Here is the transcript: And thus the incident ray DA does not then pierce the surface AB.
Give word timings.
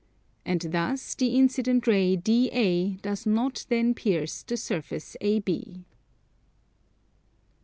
And 0.45 0.61
thus 0.71 1.13
the 1.13 1.35
incident 1.37 1.85
ray 1.85 2.15
DA 2.15 2.95
does 3.03 3.27
not 3.27 3.67
then 3.69 3.93
pierce 3.93 4.41
the 4.41 4.57
surface 4.57 5.15
AB. 5.21 5.85